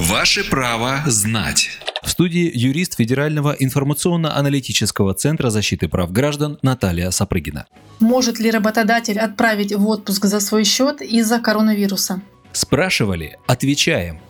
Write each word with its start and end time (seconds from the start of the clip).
Ваше 0.00 0.48
право 0.48 1.02
знать. 1.04 1.68
В 2.02 2.08
студии 2.08 2.50
юрист 2.54 2.96
Федерального 2.96 3.54
информационно-аналитического 3.58 5.12
центра 5.12 5.50
защиты 5.50 5.88
прав 5.88 6.10
граждан 6.10 6.58
Наталья 6.62 7.10
Сапрыгина. 7.10 7.66
Может 8.00 8.38
ли 8.40 8.50
работодатель 8.50 9.18
отправить 9.18 9.74
в 9.74 9.86
отпуск 9.86 10.24
за 10.24 10.40
свой 10.40 10.64
счет 10.64 11.02
из-за 11.02 11.38
коронавируса? 11.38 12.22
Спрашивали? 12.52 13.36
Отвечаем. 13.46 14.20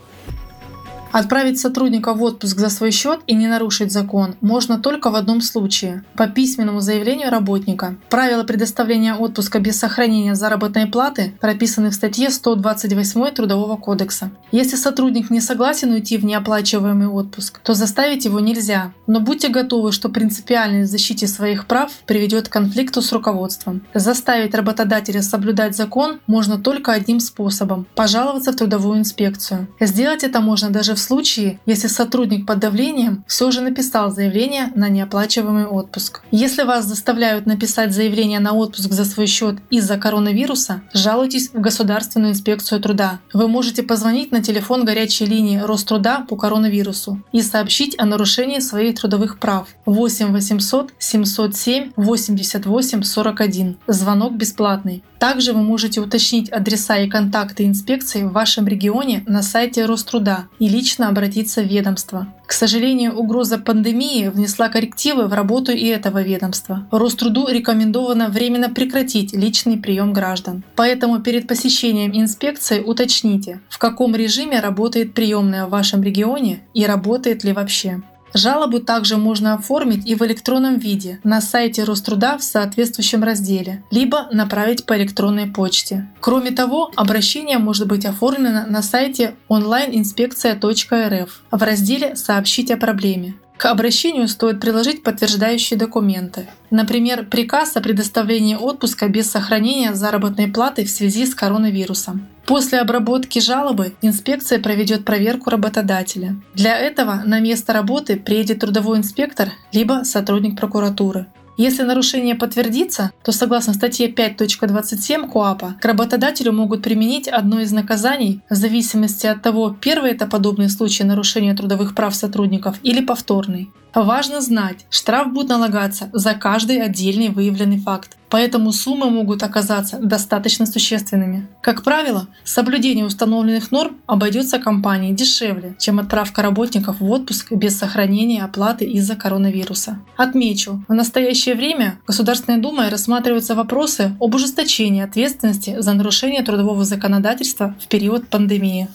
Отправить 1.12 1.58
сотрудника 1.58 2.14
в 2.14 2.22
отпуск 2.22 2.58
за 2.58 2.70
свой 2.70 2.92
счет 2.92 3.20
и 3.26 3.34
не 3.34 3.48
нарушить 3.48 3.90
закон 3.90 4.36
можно 4.40 4.78
только 4.78 5.10
в 5.10 5.16
одном 5.16 5.40
случае– 5.40 6.04
по 6.14 6.28
письменному 6.28 6.80
заявлению 6.80 7.30
работника. 7.30 7.96
Правила 8.10 8.44
предоставления 8.44 9.14
отпуска 9.14 9.58
без 9.58 9.78
сохранения 9.78 10.36
заработной 10.36 10.86
платы 10.86 11.34
прописаны 11.40 11.90
в 11.90 11.94
статье 11.94 12.30
128 12.30 13.34
Трудового 13.34 13.76
кодекса. 13.76 14.30
Если 14.52 14.76
сотрудник 14.76 15.30
не 15.30 15.40
согласен 15.40 15.90
уйти 15.92 16.16
в 16.16 16.24
неоплачиваемый 16.24 17.08
отпуск, 17.08 17.60
то 17.64 17.74
заставить 17.74 18.24
его 18.24 18.38
нельзя. 18.38 18.92
Но 19.06 19.20
будьте 19.20 19.48
готовы, 19.48 19.90
что 19.90 20.10
принципиальность 20.10 20.92
защите 20.92 21.26
своих 21.26 21.66
прав 21.66 21.90
приведет 22.06 22.48
к 22.48 22.52
конфликту 22.52 23.02
с 23.02 23.12
руководством. 23.12 23.82
Заставить 23.94 24.54
работодателя 24.54 25.22
соблюдать 25.22 25.76
закон 25.76 26.20
можно 26.28 26.58
только 26.58 26.92
одним 26.92 27.18
способом– 27.18 27.86
пожаловаться 27.96 28.52
в 28.52 28.56
трудовую 28.56 29.00
инспекцию. 29.00 29.66
Сделать 29.80 30.22
это 30.22 30.40
можно 30.40 30.70
даже 30.70 30.94
в 30.94 30.99
случае, 31.00 31.58
если 31.66 31.88
сотрудник 31.88 32.46
под 32.46 32.58
давлением 32.58 33.24
все 33.26 33.50
же 33.50 33.60
написал 33.60 34.10
заявление 34.10 34.72
на 34.74 34.88
неоплачиваемый 34.88 35.66
отпуск. 35.66 36.22
Если 36.30 36.62
вас 36.62 36.84
заставляют 36.84 37.46
написать 37.46 37.92
заявление 37.92 38.40
на 38.40 38.52
отпуск 38.52 38.92
за 38.92 39.04
свой 39.04 39.26
счет 39.26 39.56
из-за 39.70 39.96
коронавируса, 39.96 40.82
жалуйтесь 40.92 41.50
в 41.50 41.60
Государственную 41.60 42.32
инспекцию 42.32 42.80
труда. 42.80 43.20
Вы 43.32 43.48
можете 43.48 43.82
позвонить 43.82 44.32
на 44.32 44.42
телефон 44.42 44.84
горячей 44.84 45.26
линии 45.26 45.58
Роструда 45.58 46.24
по 46.28 46.36
коронавирусу 46.36 47.22
и 47.32 47.42
сообщить 47.42 47.94
о 47.98 48.04
нарушении 48.04 48.60
своих 48.60 48.98
трудовых 49.00 49.38
прав 49.38 49.68
8 49.86 50.32
800 50.32 50.92
707 50.98 51.92
88 51.96 53.02
41. 53.02 53.76
Звонок 53.86 54.34
бесплатный. 54.34 55.02
Также 55.20 55.52
вы 55.52 55.62
можете 55.62 56.00
уточнить 56.00 56.48
адреса 56.48 56.96
и 56.96 57.08
контакты 57.08 57.66
инспекции 57.66 58.22
в 58.22 58.32
вашем 58.32 58.66
регионе 58.66 59.22
на 59.26 59.42
сайте 59.42 59.84
Роструда 59.84 60.48
и 60.58 60.66
лично 60.66 60.89
обратиться 60.98 61.62
в 61.62 61.66
ведомство. 61.66 62.26
К 62.46 62.52
сожалению, 62.52 63.14
угроза 63.14 63.58
пандемии 63.58 64.28
внесла 64.28 64.68
коррективы 64.68 65.26
в 65.26 65.32
работу 65.32 65.72
и 65.72 65.86
этого 65.86 66.22
ведомства. 66.22 66.86
Роструду 66.90 67.46
рекомендовано 67.48 68.28
временно 68.28 68.68
прекратить 68.68 69.32
личный 69.32 69.76
прием 69.76 70.12
граждан. 70.12 70.64
Поэтому 70.74 71.20
перед 71.20 71.46
посещением 71.46 72.10
инспекции 72.12 72.80
уточните, 72.80 73.60
в 73.68 73.78
каком 73.78 74.16
режиме 74.16 74.60
работает 74.60 75.14
приемная 75.14 75.66
в 75.66 75.70
вашем 75.70 76.02
регионе 76.02 76.60
и 76.74 76.84
работает 76.86 77.44
ли 77.44 77.52
вообще. 77.52 78.02
Жалобу 78.34 78.80
также 78.80 79.16
можно 79.16 79.54
оформить 79.54 80.06
и 80.06 80.14
в 80.14 80.22
электронном 80.22 80.78
виде 80.78 81.20
на 81.24 81.40
сайте 81.40 81.84
Роструда 81.84 82.38
в 82.38 82.42
соответствующем 82.42 83.22
разделе, 83.24 83.82
либо 83.90 84.28
направить 84.32 84.86
по 84.86 84.96
электронной 84.96 85.46
почте. 85.46 86.08
Кроме 86.20 86.50
того, 86.50 86.90
обращение 86.96 87.58
может 87.58 87.86
быть 87.86 88.04
оформлено 88.04 88.66
на 88.66 88.82
сайте 88.82 89.34
onlineinspekция.рф 89.48 91.42
в 91.50 91.62
разделе 91.62 92.16
«Сообщить 92.16 92.70
о 92.70 92.76
проблеме». 92.76 93.34
К 93.60 93.66
обращению 93.66 94.26
стоит 94.26 94.58
приложить 94.58 95.02
подтверждающие 95.02 95.78
документы. 95.78 96.46
Например, 96.70 97.26
приказ 97.26 97.76
о 97.76 97.82
предоставлении 97.82 98.54
отпуска 98.54 99.06
без 99.06 99.30
сохранения 99.30 99.94
заработной 99.94 100.48
платы 100.48 100.86
в 100.86 100.90
связи 100.90 101.26
с 101.26 101.34
коронавирусом. 101.34 102.26
После 102.50 102.80
обработки 102.80 103.38
жалобы 103.38 103.94
инспекция 104.02 104.58
проведет 104.58 105.04
проверку 105.04 105.50
работодателя. 105.50 106.34
Для 106.52 106.76
этого 106.76 107.22
на 107.24 107.38
место 107.38 107.72
работы 107.72 108.16
приедет 108.16 108.58
трудовой 108.58 108.98
инспектор 108.98 109.50
либо 109.72 110.00
сотрудник 110.02 110.58
прокуратуры. 110.58 111.26
Если 111.56 111.84
нарушение 111.84 112.34
подтвердится, 112.34 113.12
то 113.22 113.30
согласно 113.30 113.72
статье 113.72 114.08
5.27 114.08 115.30
КОАПа 115.30 115.76
к 115.80 115.84
работодателю 115.84 116.50
могут 116.50 116.82
применить 116.82 117.28
одно 117.28 117.60
из 117.60 117.70
наказаний 117.70 118.40
в 118.50 118.56
зависимости 118.56 119.28
от 119.28 119.42
того, 119.42 119.76
первый 119.80 120.10
это 120.10 120.26
подобный 120.26 120.70
случай 120.70 121.04
нарушения 121.04 121.54
трудовых 121.54 121.94
прав 121.94 122.16
сотрудников 122.16 122.78
или 122.82 123.00
повторный. 123.00 123.70
Важно 123.94 124.40
знать, 124.40 124.86
штраф 124.88 125.32
будет 125.32 125.48
налагаться 125.48 126.10
за 126.12 126.34
каждый 126.34 126.80
отдельный 126.80 127.28
выявленный 127.28 127.78
факт, 127.78 128.16
поэтому 128.28 128.72
суммы 128.72 129.10
могут 129.10 129.42
оказаться 129.42 129.98
достаточно 129.98 130.64
существенными. 130.64 131.48
Как 131.60 131.82
правило, 131.82 132.28
соблюдение 132.44 133.04
установленных 133.04 133.72
норм 133.72 133.96
обойдется 134.06 134.60
компании 134.60 135.12
дешевле, 135.12 135.74
чем 135.78 135.98
отправка 135.98 136.42
работников 136.42 137.00
в 137.00 137.10
отпуск 137.10 137.52
без 137.52 137.76
сохранения 137.76 138.44
оплаты 138.44 138.84
из-за 138.84 139.16
коронавируса. 139.16 139.98
Отмечу, 140.16 140.84
в 140.86 140.94
настоящее 140.94 141.56
время 141.56 141.98
Государственной 142.06 142.60
Думой 142.60 142.90
рассматриваются 142.90 143.56
вопросы 143.56 144.16
об 144.20 144.34
ужесточении 144.34 145.02
ответственности 145.02 145.76
за 145.80 145.92
нарушение 145.94 146.42
трудового 146.42 146.84
законодательства 146.84 147.74
в 147.80 147.88
период 147.88 148.28
пандемии. 148.28 148.88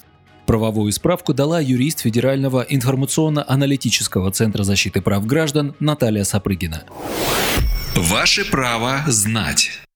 Правовую 0.46 0.92
справку 0.92 1.34
дала 1.34 1.60
юрист 1.60 2.00
Федерального 2.00 2.64
информационно-аналитического 2.68 4.30
центра 4.30 4.62
защиты 4.62 5.00
прав 5.02 5.26
граждан 5.26 5.74
Наталья 5.80 6.22
Сапрыгина. 6.22 6.84
Ваше 7.96 8.44
право 8.44 9.02
знать. 9.08 9.80